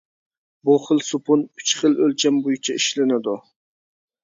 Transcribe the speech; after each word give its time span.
بۇ 0.69 0.77
خىل 0.85 1.01
سوپۇن 1.07 1.43
ئۈچ 1.61 1.75
خىل 1.83 1.99
ئۆلچەم 2.01 2.41
بويىچە 2.49 2.81
ئىشلىنىدۇ. 2.81 3.39